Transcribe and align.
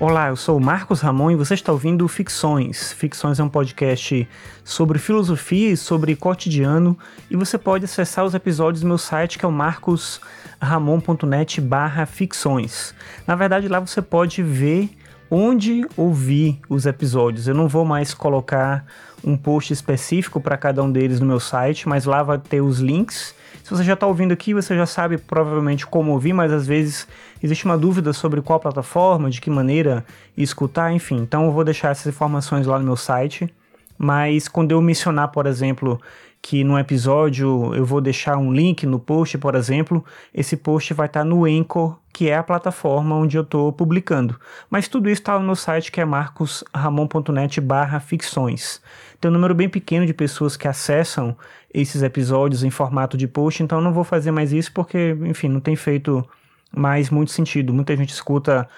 Olá, 0.00 0.26
eu 0.26 0.34
sou 0.34 0.56
o 0.56 0.60
Marcos 0.60 1.00
Ramon 1.00 1.30
e 1.30 1.36
você 1.36 1.54
está 1.54 1.70
ouvindo 1.70 2.08
Ficções. 2.08 2.92
Ficções 2.92 3.38
é 3.38 3.44
um 3.44 3.48
podcast 3.48 4.28
sobre 4.64 4.98
filosofia 4.98 5.70
e 5.70 5.76
sobre 5.76 6.16
cotidiano 6.16 6.98
e 7.30 7.36
você 7.36 7.56
pode 7.56 7.84
acessar 7.84 8.24
os 8.24 8.34
episódios 8.34 8.82
no 8.82 8.88
meu 8.88 8.98
site 8.98 9.38
que 9.38 9.44
é 9.44 9.48
o 9.48 9.52
marcosramon.net 9.52 11.60
barra 11.60 12.06
ficções. 12.06 12.92
Na 13.24 13.36
verdade 13.36 13.68
lá 13.68 13.78
você 13.78 14.02
pode 14.02 14.42
ver 14.42 14.90
onde 15.30 15.86
ouvir 15.96 16.60
os 16.68 16.86
episódios. 16.86 17.48
Eu 17.48 17.54
não 17.54 17.68
vou 17.68 17.84
mais 17.84 18.14
colocar 18.14 18.84
um 19.22 19.36
post 19.36 19.72
específico 19.72 20.40
para 20.40 20.56
cada 20.56 20.82
um 20.82 20.90
deles 20.90 21.20
no 21.20 21.26
meu 21.26 21.40
site, 21.40 21.88
mas 21.88 22.04
lá 22.04 22.22
vai 22.22 22.38
ter 22.38 22.60
os 22.60 22.78
links 22.78 23.34
se 23.64 23.70
você 23.70 23.82
já 23.82 23.94
está 23.94 24.06
ouvindo 24.06 24.32
aqui, 24.32 24.52
você 24.52 24.76
já 24.76 24.84
sabe 24.84 25.16
provavelmente 25.16 25.86
como 25.86 26.12
ouvir, 26.12 26.34
mas 26.34 26.52
às 26.52 26.66
vezes 26.66 27.08
existe 27.42 27.64
uma 27.64 27.78
dúvida 27.78 28.12
sobre 28.12 28.42
qual 28.42 28.60
plataforma, 28.60 29.30
de 29.30 29.40
que 29.40 29.48
maneira 29.48 30.04
escutar, 30.36 30.92
enfim. 30.92 31.16
Então 31.16 31.46
eu 31.46 31.50
vou 31.50 31.64
deixar 31.64 31.88
essas 31.88 32.08
informações 32.08 32.66
lá 32.66 32.78
no 32.78 32.84
meu 32.84 32.94
site. 32.94 33.48
Mas 33.96 34.48
quando 34.48 34.72
eu 34.72 34.82
mencionar, 34.82 35.28
por 35.28 35.46
exemplo, 35.46 35.98
que 36.44 36.62
no 36.62 36.78
episódio 36.78 37.74
eu 37.74 37.86
vou 37.86 38.02
deixar 38.02 38.36
um 38.36 38.52
link 38.52 38.84
no 38.84 38.98
post, 38.98 39.38
por 39.38 39.54
exemplo, 39.54 40.04
esse 40.32 40.58
post 40.58 40.92
vai 40.92 41.06
estar 41.06 41.24
no 41.24 41.46
Anchor, 41.46 41.98
que 42.12 42.28
é 42.28 42.36
a 42.36 42.42
plataforma 42.42 43.16
onde 43.16 43.38
eu 43.38 43.42
estou 43.42 43.72
publicando. 43.72 44.38
Mas 44.68 44.86
tudo 44.86 45.08
isso 45.08 45.22
está 45.22 45.38
no 45.38 45.46
meu 45.46 45.56
site 45.56 45.90
que 45.90 46.02
é 46.02 46.04
marcosramon.net 46.04 47.62
barra 47.62 47.98
ficções. 47.98 48.82
Tem 49.18 49.30
um 49.30 49.32
número 49.32 49.54
bem 49.54 49.70
pequeno 49.70 50.04
de 50.04 50.12
pessoas 50.12 50.54
que 50.54 50.68
acessam 50.68 51.34
esses 51.72 52.02
episódios 52.02 52.62
em 52.62 52.68
formato 52.68 53.16
de 53.16 53.26
post, 53.26 53.62
então 53.62 53.80
não 53.80 53.94
vou 53.94 54.04
fazer 54.04 54.30
mais 54.30 54.52
isso 54.52 54.70
porque, 54.70 55.16
enfim, 55.22 55.48
não 55.48 55.60
tem 55.60 55.74
feito 55.74 56.22
mais 56.70 57.08
muito 57.08 57.30
sentido. 57.30 57.72
Muita 57.72 57.96
gente 57.96 58.12
escuta 58.12 58.68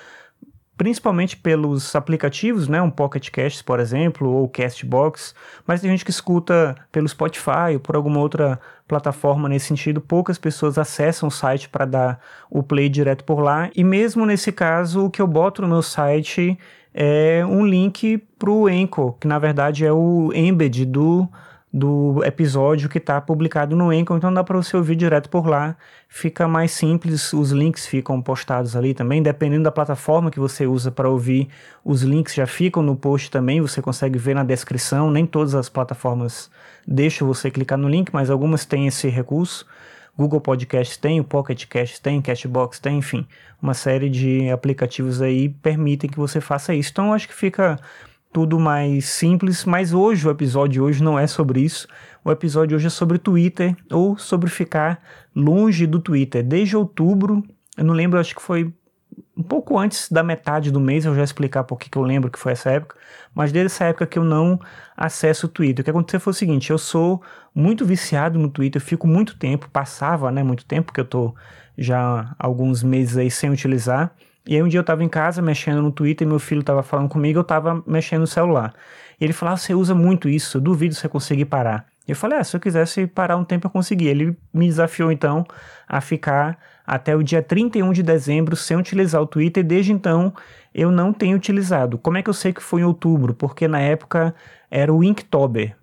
principalmente 0.77 1.37
pelos 1.37 1.97
aplicativos, 1.97 2.69
né, 2.69 2.81
um 2.83 2.91
Pocket 2.91 3.31
Cast, 3.31 3.65
por 3.65 3.81
exemplo, 3.81 4.31
ou 4.31 4.49
Castbox, 4.49 5.35
mas 5.67 5.81
tem 5.81 5.91
gente 5.91 6.05
que 6.05 6.11
escuta 6.11 6.77
pelo 6.93 7.09
Spotify 7.09 7.75
ou 7.75 7.81
por 7.81 7.97
alguma 7.97 8.21
outra 8.21 8.61
plataforma 8.87 9.49
nesse 9.49 9.67
sentido, 9.67 10.01
poucas 10.01 10.39
pessoas 10.39 10.79
acessam 10.79 11.29
o 11.29 11.33
site 11.33 11.69
para 11.69 11.85
dar 11.85 12.21
o 12.51 12.63
play 12.63 12.89
direto 12.89 13.25
por 13.25 13.41
lá, 13.41 13.71
e 13.75 13.83
mesmo 13.83 14.27
nesse 14.27 14.53
caso, 14.53 15.07
o 15.07 15.11
que 15.11 15.21
eu 15.21 15.27
boto 15.27 15.63
no 15.63 15.69
meu 15.69 15.83
site 15.83 16.59
é 16.93 17.45
um 17.45 17.67
link 17.67 18.19
para 18.39 18.51
o 18.51 18.67
Anchor, 18.67 19.15
que 19.15 19.27
na 19.27 19.39
verdade 19.39 19.85
é 19.85 19.93
o 19.93 20.31
embed 20.35 20.85
do 20.85 21.29
do 21.77 22.25
episódio 22.25 22.89
que 22.89 22.97
está 22.97 23.21
publicado 23.21 23.77
no 23.77 23.91
Anchor, 23.91 24.17
então 24.17 24.33
dá 24.33 24.43
para 24.43 24.57
você 24.57 24.75
ouvir 24.75 24.97
direto 24.97 25.29
por 25.29 25.47
lá. 25.47 25.77
Fica 26.09 26.49
mais 26.49 26.71
simples, 26.71 27.35
os 27.35 27.51
links 27.51 27.87
ficam 27.87 28.23
postados 28.23 28.75
ali 28.75 28.95
também, 28.95 29.23
dependendo 29.23 29.65
da 29.65 29.71
plataforma 29.71 30.31
que 30.31 30.41
você 30.41 30.67
usa 30.67 30.91
para 30.91 31.07
ouvir, 31.07 31.51
os 31.85 32.01
links 32.01 32.33
já 32.33 32.47
ficam 32.47 32.83
no 32.83 32.97
post 32.97 33.31
também, 33.31 33.61
você 33.61 33.83
consegue 33.83 34.19
ver 34.19 34.35
na 34.35 34.43
descrição. 34.43 35.11
Nem 35.11 35.27
todas 35.27 35.55
as 35.55 35.69
plataformas 35.69 36.51
deixam 36.89 37.29
você 37.29 37.51
clicar 37.51 37.77
no 37.77 37.91
link, 37.91 38.09
mas 38.11 38.31
algumas 38.31 38.65
têm 38.65 38.87
esse 38.87 39.09
recurso. 39.09 39.67
Google 40.17 40.41
Podcast 40.41 40.99
tem, 40.99 41.21
o 41.21 41.25
Pocket 41.25 41.67
Cast 41.67 42.01
tem, 42.01 42.23
Cashbox 42.23 42.79
tem, 42.79 43.01
enfim, 43.01 43.27
uma 43.61 43.75
série 43.75 44.09
de 44.09 44.49
aplicativos 44.49 45.21
aí 45.21 45.51
permitem 45.51 46.09
que 46.09 46.17
você 46.17 46.41
faça 46.41 46.75
isso. 46.75 46.89
Então 46.91 47.13
acho 47.13 47.29
que 47.29 47.35
fica 47.35 47.79
tudo 48.37 48.61
mais 48.61 49.07
simples, 49.07 49.65
mas 49.65 49.95
hoje 49.95 50.29
o 50.29 50.31
episódio 50.31 50.85
hoje 50.85 51.03
não 51.03 51.19
é 51.19 51.27
sobre 51.27 51.61
isso. 51.61 51.89
O 52.23 52.31
episódio 52.31 52.77
hoje 52.77 52.89
é 52.89 52.91
sobre 52.91 53.17
Twitter 53.17 53.75
ou 53.91 54.19
sobre 54.19 54.51
ficar 54.51 55.03
longe 55.35 55.87
do 55.87 55.99
Twitter. 55.99 56.43
Desde 56.43 56.77
outubro, 56.77 57.43
eu 57.79 57.83
não 57.83 57.95
lembro, 57.95 58.21
acho 58.21 58.35
que 58.35 58.43
foi 58.43 58.71
um 59.35 59.43
pouco 59.43 59.79
antes 59.79 60.13
da 60.13 60.23
metade 60.23 60.71
do 60.71 60.79
mês, 60.79 61.07
eu 61.07 61.15
já 61.15 61.25
explicar 61.25 61.65
por 61.65 61.79
que 61.79 61.97
eu 61.97 62.03
lembro 62.03 62.31
que 62.31 62.39
foi 62.39 62.53
essa 62.53 62.69
época, 62.69 62.97
mas 63.35 63.53
desde 63.53 63.73
essa 63.73 63.85
época 63.87 64.07
que 64.07 64.19
eu 64.19 64.25
não 64.25 64.61
acesso 64.95 65.47
o 65.47 65.49
Twitter. 65.49 65.81
O 65.81 65.85
que 65.85 65.91
aconteceu 65.91 66.21
foi 66.21 66.33
o 66.33 66.35
seguinte, 66.35 66.71
eu 66.71 66.77
sou 66.77 67.23
muito 67.55 67.87
viciado 67.87 68.39
no 68.39 68.51
Twitter, 68.51 68.83
fico 68.83 69.07
muito 69.07 69.39
tempo, 69.39 69.71
passava, 69.71 70.31
né, 70.31 70.43
muito 70.43 70.67
tempo, 70.67 70.93
que 70.93 71.01
eu 71.01 71.07
tô 71.07 71.35
já 71.79 72.35
alguns 72.39 72.83
meses 72.83 73.17
aí 73.17 73.31
sem 73.31 73.49
utilizar, 73.49 74.15
e 74.47 74.55
aí 74.55 74.63
um 74.63 74.69
dia 74.69 74.79
eu 74.79 74.85
tava 74.85 75.03
em 75.03 75.09
casa 75.09 75.43
mexendo 75.43 75.83
no 75.83 75.91
Twitter 75.91 76.27
e 76.27 76.29
meu 76.29 76.39
filho 76.39 76.63
tava 76.63 76.83
falando 76.83 77.09
comigo, 77.09 77.41
eu 77.41 77.45
tava 77.45 77.83
mexendo 77.87 78.21
no 78.21 78.27
celular. 78.27 78.73
E 79.21 79.25
ele 79.25 79.33
falou: 79.33 79.55
ah, 79.55 79.57
você 79.57 79.75
usa 79.75 79.95
muito 79.95 80.29
isso, 80.29 80.61
duvido 80.61 80.95
você 80.95 81.09
conseguir 81.09 81.47
parar. 81.47 81.87
Eu 82.07 82.15
falei: 82.15 82.39
ah, 82.39 82.45
se 82.45 82.57
eu 82.57 82.61
quisesse 82.61 83.07
parar 83.07 83.37
um 83.37 83.45
tempo 83.45 83.67
eu 83.67 83.71
consegui. 83.71 84.07
Ele 84.07 84.37
me 84.55 84.67
desafiou 84.67 85.11
então 85.11 85.45
a 85.89 86.01
ficar 86.01 86.59
até 86.87 87.17
o 87.17 87.23
dia 87.23 87.43
31 87.43 87.93
de 87.93 88.03
dezembro 88.03 88.55
sem 88.55 88.77
utilizar 88.77 89.21
o 89.21 89.27
Twitter 89.27 89.65
desde 89.65 89.93
então 89.93 90.33
eu 90.73 90.91
não 90.91 91.13
tenho 91.13 91.37
utilizado. 91.37 91.99
Como 91.99 92.17
é 92.19 92.23
que 92.23 92.31
eu 92.31 92.35
sei 92.35 92.53
que 92.53 92.63
foi 92.63 92.83
em 92.83 92.85
outubro? 92.85 93.35
Porque 93.35 93.67
na 93.67 93.81
época 93.81 94.35
era 94.71 94.93
o 94.93 95.03
Inktober. 95.03 95.75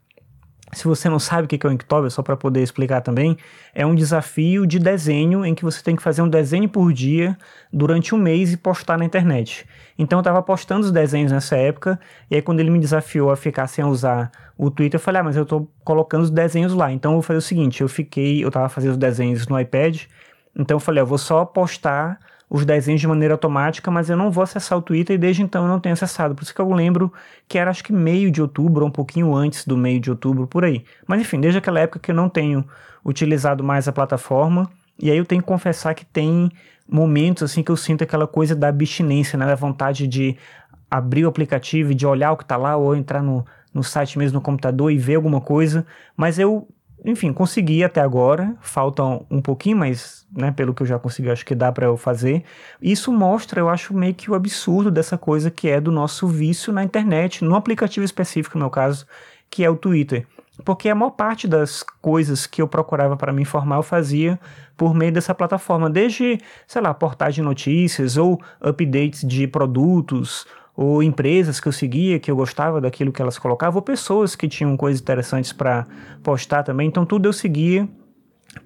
Se 0.73 0.85
você 0.85 1.09
não 1.09 1.19
sabe 1.19 1.45
o 1.45 1.47
que 1.47 1.65
é 1.65 1.69
o 1.69 1.71
Inktober, 1.71 2.09
só 2.09 2.21
para 2.21 2.35
poder 2.35 2.61
explicar 2.61 3.01
também, 3.01 3.37
é 3.73 3.85
um 3.85 3.95
desafio 3.95 4.65
de 4.65 4.79
desenho 4.79 5.45
em 5.45 5.53
que 5.53 5.63
você 5.63 5.81
tem 5.81 5.95
que 5.95 6.01
fazer 6.01 6.21
um 6.21 6.29
desenho 6.29 6.67
por 6.67 6.91
dia 6.91 7.37
durante 7.71 8.13
um 8.13 8.17
mês 8.17 8.53
e 8.53 8.57
postar 8.57 8.97
na 8.97 9.05
internet. 9.05 9.65
Então 9.97 10.17
eu 10.17 10.21
estava 10.21 10.41
postando 10.41 10.85
os 10.85 10.91
desenhos 10.91 11.31
nessa 11.31 11.55
época, 11.55 11.99
e 12.29 12.35
aí 12.35 12.41
quando 12.41 12.59
ele 12.59 12.69
me 12.69 12.79
desafiou 12.79 13.31
a 13.31 13.35
ficar 13.35 13.67
sem 13.67 13.83
usar 13.85 14.31
o 14.57 14.69
Twitter, 14.69 14.99
eu 14.99 15.03
falei, 15.03 15.21
ah, 15.21 15.23
mas 15.23 15.35
eu 15.35 15.43
estou 15.43 15.69
colocando 15.83 16.23
os 16.23 16.29
desenhos 16.29 16.73
lá. 16.73 16.91
Então 16.91 17.11
eu 17.11 17.15
vou 17.15 17.21
fazer 17.21 17.37
o 17.37 17.41
seguinte, 17.41 17.81
eu 17.81 17.87
fiquei, 17.87 18.43
eu 18.43 18.47
estava 18.47 18.69
fazendo 18.69 18.91
os 18.91 18.97
desenhos 18.97 19.47
no 19.47 19.59
iPad, 19.59 20.01
então 20.55 20.75
eu 20.75 20.79
falei, 20.79 21.01
eu 21.01 21.07
vou 21.07 21.17
só 21.17 21.45
postar 21.45 22.19
os 22.53 22.67
desenhos 22.67 23.01
de 23.01 23.07
maneira 23.07 23.33
automática, 23.33 23.89
mas 23.89 24.11
eu 24.11 24.15
não 24.15 24.29
vou 24.29 24.43
acessar 24.43 24.77
o 24.77 24.81
Twitter 24.81 25.15
e 25.15 25.17
desde 25.17 25.41
então 25.41 25.63
eu 25.63 25.67
não 25.67 25.79
tenho 25.79 25.93
acessado. 25.93 26.35
Por 26.35 26.43
isso 26.43 26.53
que 26.53 26.61
eu 26.61 26.71
lembro 26.71 27.11
que 27.47 27.57
era 27.57 27.71
acho 27.71 27.83
que 27.83 27.91
meio 27.91 28.29
de 28.29 28.43
outubro, 28.43 28.83
ou 28.83 28.89
um 28.89 28.91
pouquinho 28.91 29.33
antes 29.33 29.65
do 29.65 29.75
meio 29.75 29.99
de 29.99 30.11
outubro, 30.11 30.45
por 30.45 30.63
aí. 30.63 30.85
Mas 31.07 31.19
enfim, 31.19 31.41
desde 31.41 31.57
aquela 31.57 31.79
época 31.79 31.97
que 31.97 32.11
eu 32.11 32.15
não 32.15 32.29
tenho 32.29 32.63
utilizado 33.03 33.63
mais 33.63 33.87
a 33.87 33.91
plataforma, 33.91 34.69
e 34.99 35.09
aí 35.09 35.17
eu 35.17 35.25
tenho 35.25 35.41
que 35.41 35.47
confessar 35.47 35.95
que 35.95 36.05
tem 36.05 36.51
momentos 36.87 37.41
assim 37.41 37.63
que 37.63 37.71
eu 37.71 37.75
sinto 37.75 38.03
aquela 38.03 38.27
coisa 38.27 38.55
da 38.55 38.67
abstinência, 38.67 39.35
né, 39.35 39.47
da 39.47 39.55
vontade 39.55 40.05
de 40.05 40.37
abrir 40.91 41.25
o 41.25 41.29
aplicativo 41.29 41.91
e 41.91 41.95
de 41.95 42.05
olhar 42.05 42.33
o 42.33 42.37
que 42.37 42.43
está 42.43 42.55
lá, 42.55 42.77
ou 42.77 42.95
entrar 42.95 43.23
no, 43.23 43.43
no 43.73 43.83
site 43.83 44.19
mesmo 44.19 44.35
no 44.35 44.41
computador 44.41 44.91
e 44.91 44.97
ver 44.99 45.15
alguma 45.15 45.41
coisa, 45.41 45.87
mas 46.15 46.37
eu 46.37 46.67
enfim, 47.05 47.33
consegui 47.33 47.83
até 47.83 47.99
agora, 47.99 48.55
falta 48.61 49.03
um 49.03 49.41
pouquinho, 49.41 49.77
mas, 49.77 50.25
né, 50.31 50.51
pelo 50.51 50.73
que 50.73 50.83
eu 50.83 50.87
já 50.87 50.97
consegui, 50.97 51.29
acho 51.29 51.45
que 51.45 51.53
dá 51.53 51.71
para 51.71 51.85
eu 51.85 51.97
fazer. 51.97 52.43
Isso 52.81 53.11
mostra, 53.11 53.59
eu 53.59 53.69
acho, 53.69 53.93
meio 53.93 54.13
que 54.13 54.31
o 54.31 54.35
absurdo 54.35 54.89
dessa 54.89 55.17
coisa 55.17 55.51
que 55.51 55.67
é 55.67 55.81
do 55.81 55.91
nosso 55.91 56.27
vício 56.27 56.71
na 56.71 56.83
internet, 56.83 57.43
no 57.43 57.55
aplicativo 57.55 58.05
específico, 58.05 58.57
no 58.57 58.63
meu 58.63 58.69
caso, 58.69 59.05
que 59.49 59.63
é 59.63 59.69
o 59.69 59.75
Twitter. 59.75 60.25
Porque 60.63 60.87
a 60.87 60.95
maior 60.95 61.11
parte 61.11 61.47
das 61.47 61.83
coisas 62.01 62.45
que 62.45 62.61
eu 62.61 62.67
procurava 62.67 63.17
para 63.17 63.33
me 63.33 63.41
informar 63.41 63.77
eu 63.77 63.83
fazia 63.83 64.39
por 64.77 64.93
meio 64.93 65.11
dessa 65.11 65.33
plataforma, 65.33 65.89
desde, 65.89 66.39
sei 66.67 66.81
lá, 66.81 66.93
portais 66.93 67.35
de 67.35 67.41
notícias 67.41 68.17
ou 68.17 68.39
updates 68.61 69.27
de 69.27 69.47
produtos 69.47 70.45
ou 70.75 71.03
empresas 71.03 71.59
que 71.59 71.67
eu 71.67 71.71
seguia, 71.71 72.19
que 72.19 72.31
eu 72.31 72.35
gostava 72.35 72.81
daquilo 72.81 73.11
que 73.11 73.21
elas 73.21 73.37
colocavam, 73.37 73.77
ou 73.77 73.81
pessoas 73.81 74.35
que 74.35 74.47
tinham 74.47 74.75
coisas 74.75 75.01
interessantes 75.01 75.53
para 75.53 75.85
postar 76.23 76.63
também. 76.63 76.87
Então 76.87 77.05
tudo 77.05 77.27
eu 77.27 77.33
seguia 77.33 77.87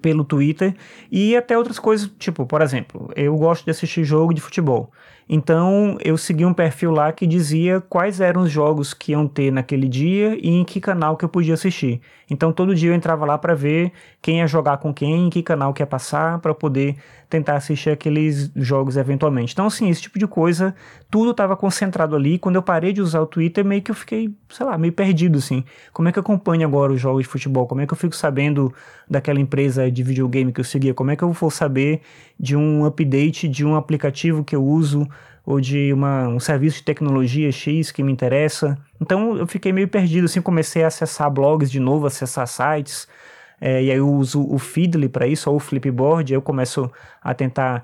pelo 0.00 0.24
Twitter 0.24 0.74
e 1.10 1.36
até 1.36 1.56
outras 1.56 1.78
coisas, 1.78 2.10
tipo, 2.18 2.46
por 2.46 2.62
exemplo, 2.62 3.10
eu 3.16 3.36
gosto 3.36 3.64
de 3.64 3.70
assistir 3.70 4.04
jogo 4.04 4.34
de 4.34 4.40
futebol. 4.40 4.90
Então 5.28 5.98
eu 6.02 6.16
segui 6.16 6.46
um 6.46 6.54
perfil 6.54 6.90
lá 6.90 7.12
que 7.12 7.26
dizia 7.26 7.82
quais 7.82 8.18
eram 8.18 8.42
os 8.42 8.50
jogos 8.50 8.94
que 8.94 9.12
iam 9.12 9.28
ter 9.28 9.52
naquele 9.52 9.86
dia 9.86 10.38
e 10.40 10.48
em 10.48 10.64
que 10.64 10.80
canal 10.80 11.18
que 11.18 11.24
eu 11.24 11.28
podia 11.28 11.52
assistir. 11.52 12.00
Então 12.30 12.50
todo 12.50 12.74
dia 12.74 12.90
eu 12.90 12.94
entrava 12.94 13.26
lá 13.26 13.36
para 13.36 13.54
ver 13.54 13.92
quem 14.22 14.38
ia 14.38 14.46
jogar 14.46 14.78
com 14.78 14.92
quem, 14.92 15.26
em 15.26 15.30
que 15.30 15.42
canal 15.42 15.74
que 15.74 15.82
ia 15.82 15.86
passar, 15.86 16.38
para 16.38 16.54
poder 16.54 16.96
tentar 17.28 17.56
assistir 17.56 17.90
aqueles 17.90 18.50
jogos 18.56 18.96
eventualmente. 18.96 19.52
Então 19.52 19.66
assim, 19.66 19.90
esse 19.90 20.00
tipo 20.00 20.18
de 20.18 20.26
coisa, 20.26 20.74
tudo 21.10 21.32
estava 21.32 21.54
concentrado 21.56 22.16
ali. 22.16 22.38
Quando 22.38 22.56
eu 22.56 22.62
parei 22.62 22.94
de 22.94 23.02
usar 23.02 23.20
o 23.20 23.26
Twitter, 23.26 23.62
meio 23.62 23.82
que 23.82 23.90
eu 23.90 23.94
fiquei, 23.94 24.34
sei 24.48 24.64
lá, 24.64 24.78
meio 24.78 24.94
perdido 24.94 25.36
assim. 25.36 25.62
Como 25.92 26.08
é 26.08 26.12
que 26.12 26.18
eu 26.18 26.22
acompanho 26.22 26.66
agora 26.66 26.90
os 26.90 27.00
jogos 27.00 27.24
de 27.24 27.28
futebol? 27.28 27.66
Como 27.66 27.82
é 27.82 27.86
que 27.86 27.92
eu 27.92 27.98
fico 27.98 28.16
sabendo 28.16 28.72
daquela 29.08 29.38
empresa 29.38 29.77
de 29.86 30.02
videogame 30.02 30.52
que 30.52 30.60
eu 30.60 30.64
seguia? 30.64 30.92
Como 30.92 31.10
é 31.10 31.16
que 31.16 31.22
eu 31.22 31.32
vou 31.32 31.50
saber 31.50 32.00
de 32.38 32.56
um 32.56 32.84
update 32.84 33.48
de 33.48 33.64
um 33.64 33.76
aplicativo 33.76 34.42
que 34.42 34.56
eu 34.56 34.64
uso? 34.64 35.06
ou 35.48 35.62
de 35.62 35.94
uma, 35.94 36.28
um 36.28 36.38
serviço 36.38 36.76
de 36.76 36.82
tecnologia 36.82 37.50
X 37.50 37.90
que 37.90 38.02
me 38.02 38.12
interessa. 38.12 38.76
Então 39.00 39.34
eu 39.34 39.46
fiquei 39.46 39.72
meio 39.72 39.88
perdido, 39.88 40.26
assim, 40.26 40.42
comecei 40.42 40.84
a 40.84 40.88
acessar 40.88 41.30
blogs 41.30 41.70
de 41.70 41.80
novo, 41.80 42.06
acessar 42.06 42.46
sites, 42.46 43.08
é, 43.58 43.82
e 43.82 43.90
aí 43.90 43.96
eu 43.96 44.12
uso 44.12 44.46
o 44.46 44.58
Feedly 44.58 45.08
para 45.08 45.26
isso, 45.26 45.48
ou 45.48 45.56
o 45.56 45.58
Flipboard, 45.58 46.30
aí 46.30 46.36
eu 46.36 46.42
começo 46.42 46.92
a 47.22 47.32
tentar, 47.32 47.82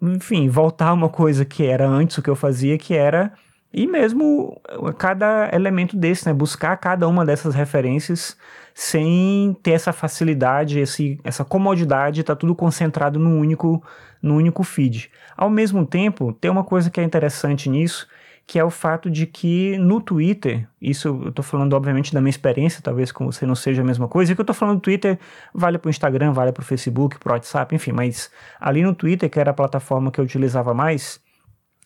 enfim, 0.00 0.48
voltar 0.48 0.90
a 0.90 0.92
uma 0.92 1.08
coisa 1.08 1.44
que 1.44 1.66
era 1.66 1.84
antes 1.84 2.16
o 2.16 2.22
que 2.22 2.30
eu 2.30 2.36
fazia, 2.36 2.78
que 2.78 2.94
era 2.94 3.32
E 3.72 3.86
mesmo 3.86 4.60
cada 4.96 5.50
elemento 5.52 5.96
desse, 5.96 6.26
né? 6.26 6.32
Buscar 6.32 6.76
cada 6.78 7.06
uma 7.06 7.24
dessas 7.24 7.54
referências 7.54 8.36
sem 8.74 9.56
ter 9.62 9.72
essa 9.72 9.92
facilidade, 9.92 10.78
esse, 10.78 11.20
essa 11.22 11.44
comodidade, 11.44 12.22
tá 12.22 12.34
tudo 12.34 12.54
concentrado 12.54 13.18
no 13.18 13.36
único, 13.36 13.82
no 14.22 14.36
único 14.36 14.62
feed. 14.62 15.10
Ao 15.36 15.50
mesmo 15.50 15.84
tempo, 15.84 16.32
tem 16.32 16.50
uma 16.50 16.64
coisa 16.64 16.88
que 16.88 17.00
é 17.00 17.04
interessante 17.04 17.68
nisso, 17.68 18.08
que 18.46 18.58
é 18.58 18.64
o 18.64 18.70
fato 18.70 19.10
de 19.10 19.26
que 19.26 19.76
no 19.76 20.00
Twitter, 20.00 20.66
isso 20.80 21.08
eu 21.08 21.28
estou 21.28 21.44
falando 21.44 21.74
obviamente 21.74 22.14
da 22.14 22.20
minha 22.20 22.30
experiência, 22.30 22.80
talvez 22.82 23.12
com 23.12 23.26
você 23.26 23.44
não 23.44 23.54
seja 23.54 23.82
a 23.82 23.84
mesma 23.84 24.08
coisa, 24.08 24.32
e 24.32 24.34
que 24.34 24.40
eu 24.40 24.44
estou 24.44 24.54
falando 24.54 24.76
do 24.76 24.80
Twitter 24.80 25.18
vale 25.52 25.76
para 25.76 25.88
o 25.88 25.90
Instagram, 25.90 26.32
vale 26.32 26.50
para 26.50 26.62
o 26.62 26.64
Facebook, 26.64 27.18
para 27.18 27.32
o 27.32 27.34
WhatsApp, 27.34 27.74
enfim, 27.74 27.92
mas 27.92 28.30
ali 28.58 28.82
no 28.82 28.94
Twitter, 28.94 29.28
que 29.28 29.38
era 29.38 29.50
a 29.50 29.54
plataforma 29.54 30.10
que 30.10 30.18
eu 30.18 30.24
utilizava 30.24 30.72
mais, 30.72 31.20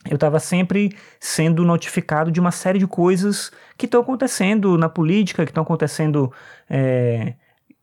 eu 0.08 0.16
estava 0.16 0.40
sempre 0.40 0.96
sendo 1.20 1.64
notificado 1.64 2.30
de 2.30 2.40
uma 2.40 2.50
série 2.50 2.78
de 2.78 2.86
coisas 2.86 3.52
que 3.76 3.86
estão 3.86 4.00
acontecendo 4.00 4.76
na 4.76 4.88
política, 4.88 5.44
que 5.44 5.50
estão 5.50 5.62
acontecendo 5.62 6.32
é, 6.68 7.34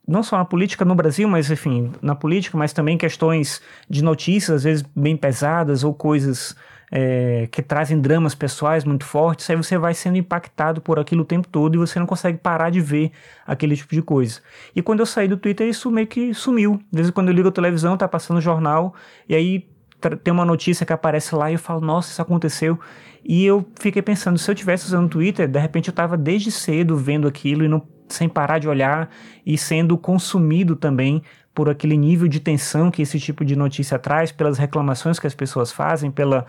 não 0.10 0.24
só 0.24 0.38
na 0.38 0.46
política 0.46 0.84
no 0.84 0.96
Brasil, 0.96 1.30
mas 1.30 1.50
enfim, 1.50 1.92
na 2.02 2.16
política, 2.16 2.58
mas 2.58 2.74
também 2.74 2.98
questões 2.98 3.62
de 3.88 4.04
notícias, 4.04 4.58
às 4.58 4.64
vezes 4.64 4.86
bem 4.96 5.16
pesadas, 5.16 5.84
ou 5.84 5.94
coisas 5.94 6.56
é, 6.92 7.48
que 7.52 7.62
trazem 7.62 8.02
dramas 8.02 8.34
pessoais 8.34 8.84
muito 8.84 9.06
fortes, 9.06 9.48
aí 9.50 9.56
você 9.56 9.78
vai 9.78 9.94
sendo 9.94 10.18
impactado 10.18 10.82
por 10.82 11.00
aquilo 11.00 11.22
o 11.22 11.26
tempo 11.26 11.48
todo 11.48 11.76
e 11.76 11.78
você 11.78 12.00
não 12.00 12.08
consegue 12.08 12.40
parar 12.40 12.72
de 12.72 12.82
ver 12.82 13.12
aquele 13.46 13.76
tipo 13.76 13.94
de 13.94 14.02
coisa. 14.02 14.42
E 14.76 14.82
quando 14.82 15.02
eu 15.02 15.06
saí 15.06 15.28
do 15.28 15.38
Twitter, 15.38 15.68
isso 15.68 15.92
meio 15.92 16.08
que 16.08 16.34
sumiu. 16.34 16.82
Às 16.92 16.98
vezes, 16.98 17.12
quando 17.12 17.30
eu 17.30 17.34
ligo 17.34 17.48
a 17.48 17.52
televisão, 17.52 17.96
tá 17.96 18.08
passando 18.08 18.42
jornal, 18.42 18.96
e 19.28 19.36
aí 19.36 19.70
tem 20.24 20.34
uma 20.34 20.46
notícia 20.46 20.86
que 20.86 20.94
aparece 20.94 21.36
lá 21.36 21.50
e 21.50 21.56
eu 21.56 21.60
falo, 21.60 21.82
nossa, 21.82 22.12
isso 22.12 22.22
aconteceu. 22.22 22.80
E 23.24 23.46
eu 23.46 23.66
fiquei 23.80 24.02
pensando, 24.02 24.38
se 24.38 24.50
eu 24.50 24.56
tivesse 24.56 24.86
usando 24.86 25.06
o 25.06 25.10
Twitter, 25.10 25.48
de 25.48 25.60
repente 25.60 25.90
eu 25.90 25.92
estava 25.92 26.16
desde 26.16 26.52
cedo 26.52 26.96
vendo 26.96 27.28
aquilo 27.28 27.64
e 27.64 27.68
não, 27.68 27.86
sem 28.08 28.30
parar 28.30 28.60
de 28.60 28.68
olhar 28.68 29.10
e 29.46 29.58
sendo 29.58 29.98
consumido 29.98 30.76
também 30.76 31.22
por 31.54 31.70
aquele 31.70 31.98
nível 31.98 32.28
de 32.28 32.40
tensão 32.40 32.90
que 32.90 33.02
esse 33.02 33.20
tipo 33.20 33.44
de 33.44 33.56
notícia 33.56 34.00
traz, 34.00 34.32
pelas 34.32 34.58
reclamações 34.58 35.20
que 35.20 35.28
as 35.28 35.36
pessoas 35.36 35.72
fazem, 35.72 36.10
pela, 36.10 36.46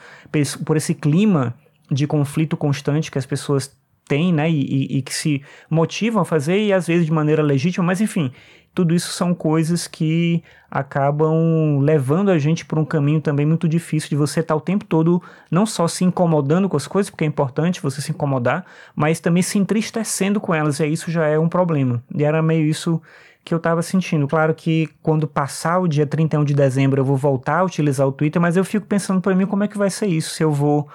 por 0.65 0.77
esse 0.77 0.95
clima 0.95 1.55
de 1.91 2.07
conflito 2.07 2.57
constante 2.57 3.11
que 3.11 3.19
as 3.19 3.27
pessoas 3.27 3.77
têm, 4.07 4.33
né, 4.33 4.51
e, 4.51 4.61
e, 4.61 4.99
e 4.99 5.03
que 5.03 5.15
se 5.15 5.43
motivam 5.69 6.23
a 6.23 6.25
fazer, 6.25 6.59
e 6.59 6.73
às 6.73 6.87
vezes 6.87 7.07
de 7.07 7.13
maneira 7.13 7.43
legítima, 7.43 7.87
mas 7.87 8.01
enfim, 8.01 8.33
tudo 8.75 8.95
isso 8.95 9.13
são 9.13 9.35
coisas 9.35 9.87
que 9.87 10.43
acabam 10.71 11.81
levando 11.81 12.31
a 12.31 12.39
gente 12.39 12.65
por 12.65 12.79
um 12.79 12.85
caminho 12.85 13.21
também 13.21 13.45
muito 13.45 13.69
difícil 13.69 14.09
de 14.09 14.17
você 14.17 14.41
estar 14.41 14.55
o 14.55 14.61
tempo 14.61 14.85
todo 14.85 15.21
não 15.51 15.67
só 15.67 15.89
se 15.89 16.05
incomodando 16.05 16.69
com 16.69 16.77
as 16.77 16.87
coisas, 16.87 17.11
porque 17.11 17.25
é 17.25 17.27
importante 17.27 17.83
você 17.83 18.01
se 18.01 18.13
incomodar, 18.13 18.65
mas 18.95 19.19
também 19.19 19.43
se 19.43 19.59
entristecendo 19.59 20.41
com 20.41 20.55
elas, 20.55 20.79
e 20.79 20.87
isso 20.87 21.11
já 21.11 21.27
é 21.27 21.39
um 21.39 21.49
problema. 21.49 22.03
E 22.15 22.23
era 22.23 22.41
meio 22.41 22.65
isso 22.65 23.03
que 23.45 23.53
eu 23.53 23.59
estava 23.59 23.83
sentindo. 23.83 24.29
Claro 24.29 24.55
que 24.55 24.89
quando 25.03 25.27
passar 25.27 25.81
o 25.81 25.89
dia 25.89 26.07
31 26.07 26.45
de 26.45 26.55
dezembro 26.55 27.01
eu 27.01 27.05
vou 27.05 27.17
voltar 27.17 27.59
a 27.59 27.65
utilizar 27.65 28.07
o 28.07 28.13
Twitter, 28.13 28.41
mas 28.41 28.57
eu 28.57 28.65
fico 28.65 28.87
pensando 28.87 29.21
para 29.21 29.35
mim 29.35 29.47
como 29.47 29.65
é 29.65 29.69
que 29.69 29.79
vai 29.79 29.91
ser 29.91 30.07
isso, 30.07 30.35
se 30.35 30.45
eu 30.45 30.53
vou 30.53 30.89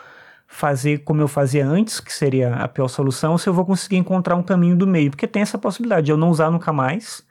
fazer 0.47 0.99
como 0.99 1.21
eu 1.21 1.27
fazia 1.27 1.67
antes, 1.67 1.99
que 1.99 2.13
seria 2.13 2.55
a 2.55 2.67
pior 2.67 2.87
solução, 2.87 3.33
ou 3.33 3.37
se 3.37 3.49
eu 3.49 3.53
vou 3.53 3.65
conseguir 3.65 3.97
encontrar 3.97 4.35
um 4.35 4.43
caminho 4.43 4.75
do 4.75 4.87
meio, 4.87 5.09
porque 5.09 5.27
tem 5.27 5.41
essa 5.41 5.57
possibilidade 5.57 6.05
de 6.05 6.11
eu 6.11 6.17
não 6.17 6.29
usar 6.29 6.51
nunca 6.51 6.71
mais, 6.71 7.25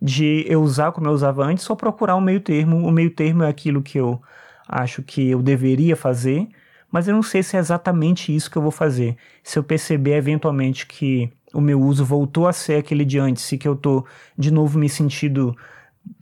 de 0.00 0.44
eu 0.48 0.62
usar 0.62 0.92
como 0.92 1.08
eu 1.08 1.12
usava 1.12 1.44
antes, 1.44 1.68
ou 1.68 1.76
procurar 1.76 2.16
um 2.16 2.20
meio 2.20 2.40
termo. 2.40 2.86
O 2.86 2.90
meio 2.90 3.10
termo 3.10 3.42
é 3.42 3.48
aquilo 3.48 3.82
que 3.82 3.98
eu 3.98 4.20
acho 4.68 5.02
que 5.02 5.30
eu 5.30 5.42
deveria 5.42 5.96
fazer, 5.96 6.48
mas 6.90 7.08
eu 7.08 7.14
não 7.14 7.22
sei 7.22 7.42
se 7.42 7.56
é 7.56 7.58
exatamente 7.58 8.34
isso 8.34 8.50
que 8.50 8.56
eu 8.56 8.62
vou 8.62 8.70
fazer. 8.70 9.16
Se 9.42 9.58
eu 9.58 9.64
perceber 9.64 10.16
eventualmente 10.16 10.86
que 10.86 11.30
o 11.52 11.60
meu 11.60 11.80
uso 11.80 12.04
voltou 12.04 12.46
a 12.46 12.52
ser 12.52 12.76
aquele 12.76 13.04
de 13.04 13.18
antes 13.18 13.50
e 13.52 13.58
que 13.58 13.66
eu 13.66 13.74
tô 13.74 14.04
de 14.36 14.50
novo 14.50 14.78
me 14.78 14.88
sentindo 14.88 15.56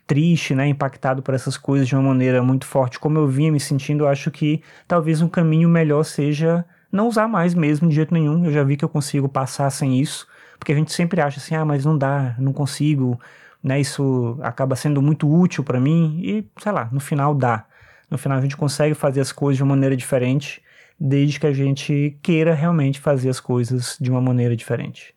triste, 0.06 0.55
né, 0.55 0.69
impactado 0.69 1.22
por 1.22 1.34
essas 1.34 1.56
coisas 1.56 1.87
de 1.88 1.94
uma 1.94 2.02
maneira 2.02 2.43
muito 2.43 2.64
forte, 2.64 2.99
como 2.99 3.19
eu 3.19 3.26
vinha 3.29 3.50
me 3.50 3.61
sentindo, 3.61 4.05
eu 4.05 4.08
acho 4.08 4.31
que 4.31 4.62
talvez 4.87 5.20
um 5.20 5.29
caminho 5.29 5.69
melhor 5.69 6.05
seja 6.05 6.64
não 6.90 7.08
usar 7.08 7.29
mais 7.29 7.55
mesmo 7.55 7.88
de 7.88 7.94
jeito 7.94 8.14
nenhum. 8.14 8.44
Eu 8.44 8.52
já 8.52 8.62
vi 8.62 8.76
que 8.76 8.84
eu 8.84 8.88
consigo 8.88 9.29
passar 9.29 9.70
sem 9.70 10.00
isso, 10.00 10.26
porque 10.58 10.72
a 10.72 10.75
gente 10.75 10.93
sempre 10.93 11.20
acha 11.20 11.38
assim, 11.38 11.55
ah, 11.55 11.64
mas 11.64 11.84
não 11.84 11.99
dá, 11.99 12.34
não 12.38 12.52
consigo, 12.52 13.20
né, 13.67 13.81
isso 13.81 14.39
acaba 14.43 14.77
sendo 14.77 15.03
muito 15.03 15.29
útil 15.29 15.65
para 15.65 15.81
mim 15.81 16.21
e, 16.23 16.49
sei 16.63 16.71
lá, 16.71 16.89
no 16.93 17.01
final 17.01 17.35
dá. 17.35 17.67
No 18.09 18.17
final 18.17 18.39
a 18.39 18.41
gente 18.41 18.57
consegue 18.57 18.95
fazer 18.95 19.21
as 19.21 19.33
coisas 19.33 19.57
de 19.57 19.65
uma 19.65 19.75
maneira 19.75 19.97
diferente, 19.97 20.63
desde 21.01 21.41
que 21.41 21.49
a 21.49 21.53
gente 21.53 22.17
queira 22.23 22.55
realmente 22.55 23.01
fazer 23.01 23.29
as 23.29 23.41
coisas 23.41 23.99
de 24.01 24.09
uma 24.09 24.21
maneira 24.21 24.55
diferente. 24.55 25.16